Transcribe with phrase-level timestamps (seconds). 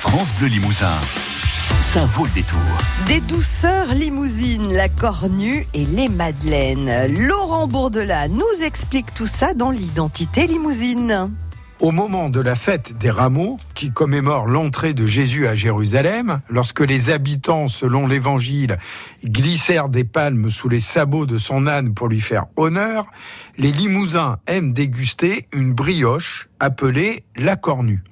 [0.00, 0.96] France Bleu Limousin.
[1.82, 2.58] Ça vaut le détour.
[3.06, 6.90] Des douceurs limousines, la cornue et les madeleines.
[7.18, 11.30] Laurent Bourdelat nous explique tout ça dans l'identité limousine.
[11.80, 16.80] Au moment de la fête des rameaux, qui commémore l'entrée de Jésus à Jérusalem, lorsque
[16.80, 18.78] les habitants, selon l'évangile,
[19.22, 23.04] glissèrent des palmes sous les sabots de son âne pour lui faire honneur,
[23.58, 28.02] les Limousins aiment déguster une brioche appelée la cornue.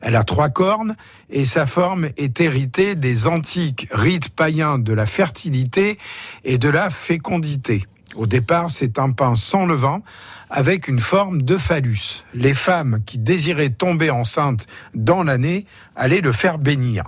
[0.00, 0.96] Elle a trois cornes
[1.30, 5.98] et sa forme est héritée des antiques rites païens de la fertilité
[6.44, 7.84] et de la fécondité.
[8.14, 10.02] Au départ, c'est un pain sans levain
[10.48, 12.24] avec une forme de phallus.
[12.32, 17.04] Les femmes qui désiraient tomber enceintes dans l'année allaient le faire bénir.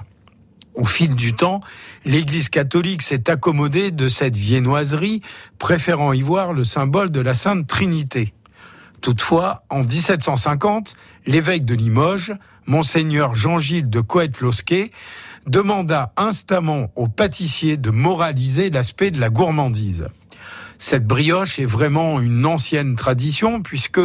[0.74, 1.60] Au fil du temps,
[2.04, 5.22] l'Église catholique s'est accommodée de cette viennoiserie,
[5.58, 8.32] préférant y voir le symbole de la Sainte Trinité.
[9.00, 10.94] Toutefois, en 1750,
[11.26, 12.34] l'évêque de Limoges,
[12.66, 14.90] monseigneur Jean-Gilles de Coët-Losquet,
[15.46, 20.08] demanda instamment aux pâtissiers de moraliser l'aspect de la gourmandise.
[20.80, 24.00] Cette brioche est vraiment une ancienne tradition puisque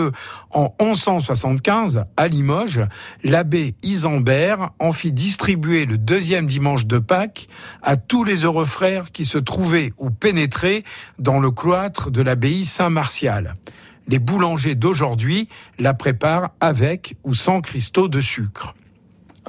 [0.50, 2.82] en 1175, à Limoges,
[3.24, 7.48] l'abbé Isambert en fit distribuer le deuxième dimanche de Pâques
[7.84, 10.84] à tous les heureux frères qui se trouvaient ou pénétraient
[11.20, 13.54] dans le cloître de l'abbaye Saint-Martial.
[14.08, 15.48] Les boulangers d'aujourd'hui
[15.80, 18.76] la préparent avec ou sans cristaux de sucre.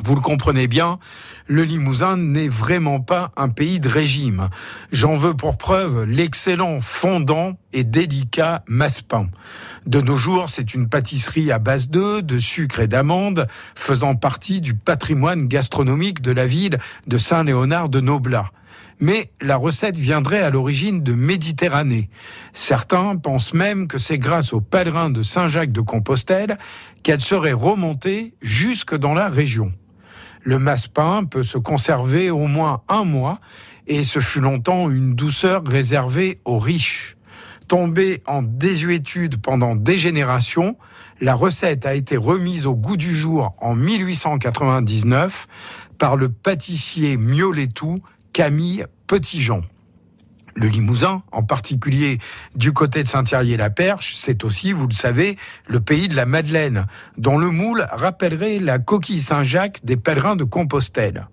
[0.02, 0.98] Vous le comprenez bien,
[1.46, 4.48] le Limousin n'est vraiment pas un pays de régime.
[4.90, 9.28] J'en veux pour preuve l'excellent fondant et délicat massepain.
[9.86, 13.46] De nos jours, c'est une pâtisserie à base d'œufs, de sucre et d'amandes,
[13.76, 18.50] faisant partie du patrimoine gastronomique de la ville de Saint-Léonard de Noblat
[19.00, 22.08] mais la recette viendrait à l'origine de Méditerranée.
[22.52, 26.58] Certains pensent même que c'est grâce aux pèlerins de Saint-Jacques de Compostelle
[27.02, 29.72] qu'elle serait remontée jusque dans la région.
[30.42, 33.40] Le massepain peut se conserver au moins un mois
[33.86, 37.16] et ce fut longtemps une douceur réservée aux riches.
[37.66, 40.76] Tombée en désuétude pendant des générations,
[41.20, 45.46] la recette a été remise au goût du jour en 1899
[45.98, 48.00] par le pâtissier Mioletou
[48.34, 49.62] Camille Petitjean.
[50.56, 52.18] Le Limousin, en particulier
[52.56, 56.86] du côté de Saint-Thierry-la-Perche, c'est aussi, vous le savez, le pays de la Madeleine,
[57.16, 61.28] dont le moule rappellerait la coquille Saint-Jacques des pèlerins de Compostelle.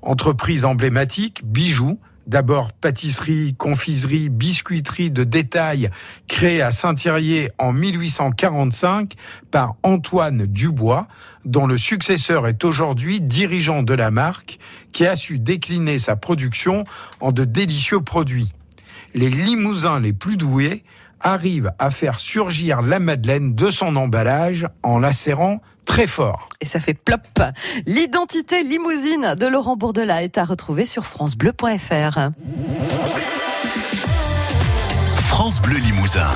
[0.00, 5.90] Entreprise emblématique, bijoux, D'abord pâtisserie, confiserie, biscuiterie de détail
[6.28, 9.14] créée à Saint-Thierry en 1845
[9.50, 11.08] par Antoine Dubois,
[11.44, 14.58] dont le successeur est aujourd'hui dirigeant de la marque,
[14.92, 16.84] qui a su décliner sa production
[17.20, 18.52] en de délicieux produits.
[19.14, 20.84] Les Limousins les plus doués
[21.20, 26.48] arrivent à faire surgir la Madeleine de son emballage en la serrant très fort.
[26.60, 27.20] Et ça fait plop.
[27.84, 32.30] L'identité limousine de Laurent Bourdelat est à retrouver sur francebleu.fr.
[35.16, 36.30] France Bleu Limousin.